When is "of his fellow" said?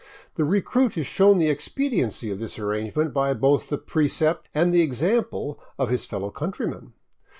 5.77-6.31